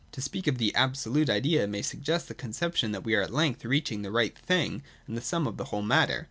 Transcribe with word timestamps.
To 0.13 0.21
speak 0.21 0.47
of 0.47 0.57
the 0.57 0.73
absolute 0.73 1.29
idea 1.29 1.67
may 1.67 1.83
suggest 1.83 2.27
the 2.27 2.33
conception 2.33 2.91
that 2.91 3.03
we 3.03 3.13
are 3.13 3.21
at 3.21 3.31
length 3.31 3.63
reaching 3.63 4.01
the 4.01 4.09
right 4.09 4.35
thing 4.35 4.81
and 5.05 5.15
the 5.15 5.21
sum 5.21 5.45
of 5.45 5.57
the 5.57 5.65
whole 5.65 5.83
matter. 5.83 6.19